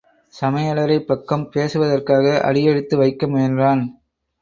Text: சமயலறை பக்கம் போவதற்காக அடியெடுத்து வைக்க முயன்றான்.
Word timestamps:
சமயலறை 0.33 0.97
பக்கம் 1.01 1.45
போவதற்காக 1.51 2.41
அடியெடுத்து 2.41 2.97
வைக்க 2.97 3.27
முயன்றான். 3.27 3.83